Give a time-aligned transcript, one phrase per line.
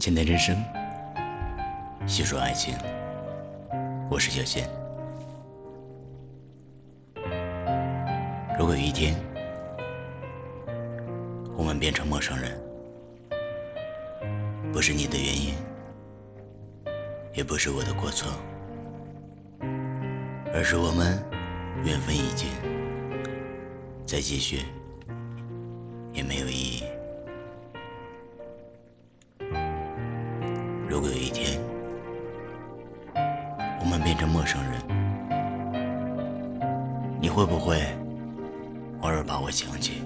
[0.00, 0.56] 浅谈人生，
[2.06, 2.74] 细说爱情。
[4.10, 4.66] 我是小贤。
[8.58, 9.14] 如果有一天
[11.54, 12.58] 我们变成陌生人，
[14.72, 15.52] 不是你的原因，
[17.34, 18.32] 也不是我的过错，
[20.54, 21.22] 而是我们
[21.84, 22.48] 缘分已尽，
[24.06, 24.60] 再继续
[26.14, 26.84] 也没有意义。
[31.00, 31.58] 如果有一天
[33.80, 34.72] 我们变成陌生人，
[37.18, 37.80] 你会不会
[39.00, 40.02] 偶尔把我想起？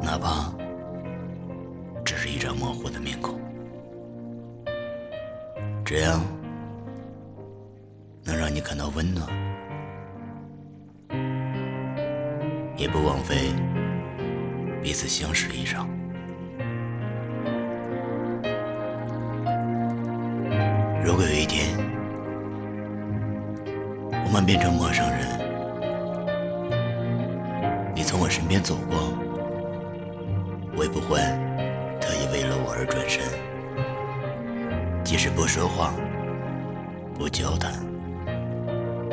[0.00, 0.50] 哪怕
[2.02, 3.38] 只是一张模糊的面孔，
[5.84, 6.22] 这样
[8.24, 9.28] 能让你感到温暖，
[12.74, 13.52] 也不枉费
[14.82, 15.86] 彼此相识一场。
[21.02, 21.66] 如果有一天
[24.24, 25.26] 我们变成陌生人，
[27.94, 29.12] 你从我身边走过，
[30.76, 31.18] 我也不会
[32.00, 33.22] 特意为了我而转身？
[35.02, 35.94] 即使不说话、
[37.14, 37.72] 不交谈，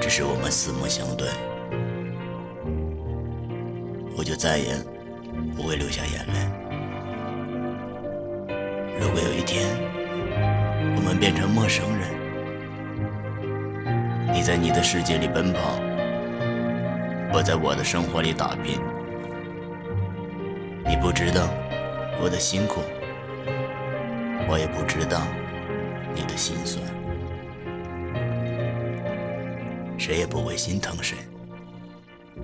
[0.00, 1.28] 只是我们四目相对，
[4.18, 4.74] 我就再也
[5.54, 6.34] 不会流下眼泪。
[9.00, 9.85] 如果有一天，
[11.06, 12.10] 我们变成陌生人，
[14.34, 15.60] 你在你的世界里奔跑，
[17.32, 18.80] 我在我的生活里打拼。
[20.84, 21.48] 你不知道
[22.20, 22.80] 我的辛苦，
[24.48, 25.22] 我也不知道
[26.12, 26.84] 你的心酸，
[29.96, 31.16] 谁也不会心疼谁。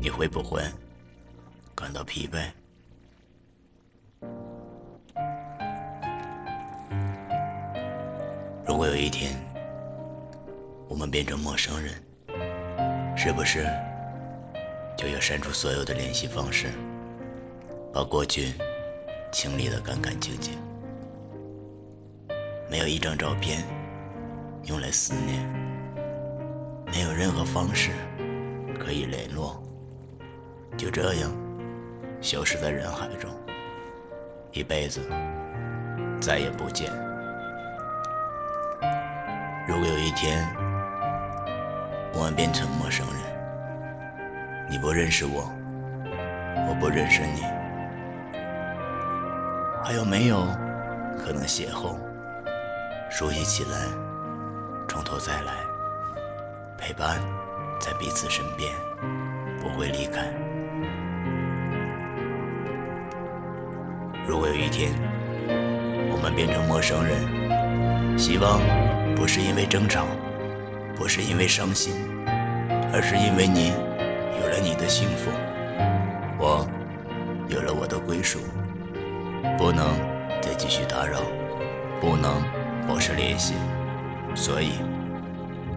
[0.00, 0.60] 你会不会
[1.76, 2.40] 感到疲惫？
[8.78, 9.36] 如果有一天
[10.88, 11.94] 我们变成陌生人，
[13.16, 13.66] 是不是
[14.96, 16.68] 就要删除所有的联系方式，
[17.92, 18.54] 把过去
[19.32, 20.56] 清理得干干净净？
[22.70, 23.64] 没有一张照片
[24.66, 25.44] 用来思念，
[26.86, 27.90] 没有任何方式
[28.78, 29.60] 可以联络，
[30.76, 31.32] 就这样
[32.20, 33.28] 消失在人海中，
[34.52, 35.00] 一辈子
[36.20, 37.07] 再也不见。
[39.78, 40.44] 如果有一天
[42.12, 43.16] 我们变成陌生人，
[44.68, 45.48] 你不认识我，
[46.68, 47.42] 我不认识你，
[49.84, 50.48] 还有没有
[51.16, 51.94] 可能邂逅？
[53.08, 53.86] 熟悉起来，
[54.88, 55.52] 从头再来，
[56.76, 57.20] 陪伴
[57.78, 58.72] 在彼此身边，
[59.62, 60.24] 不会离开。
[64.26, 64.90] 如果有一天
[66.10, 68.58] 我们变成陌生人，希望。
[69.18, 70.06] 不是因为争吵，
[70.96, 71.92] 不是因为伤心，
[72.92, 73.72] 而是因为你
[74.40, 75.28] 有了你的幸福，
[76.38, 76.64] 我
[77.48, 78.38] 有了我的归属，
[79.58, 79.98] 不能
[80.40, 81.18] 再继续打扰，
[82.00, 82.40] 不能
[82.86, 83.54] 保持联系，
[84.36, 84.74] 所以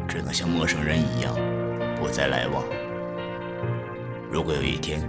[0.08, 1.34] 只能像陌生人一样
[2.00, 2.64] 不再来往。
[4.30, 5.02] 如果有一天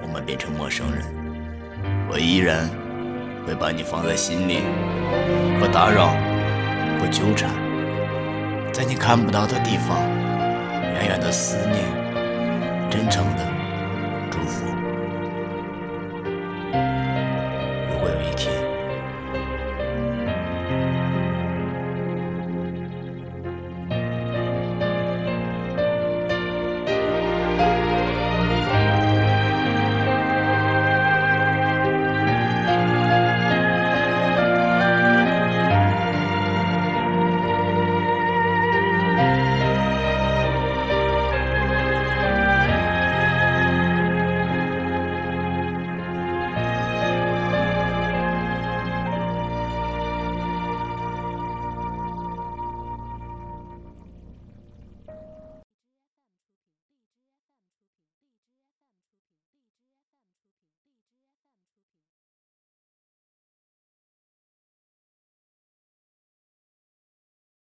[0.00, 1.04] 我们变成陌生人，
[2.08, 2.70] 我依然
[3.46, 4.60] 会把你放在心里，
[5.58, 6.14] 不打扰。
[7.08, 7.50] 纠缠，
[8.72, 9.98] 在你看不到的地方，
[10.94, 11.84] 远远的思念，
[12.90, 13.46] 真诚的
[14.30, 14.83] 祝福。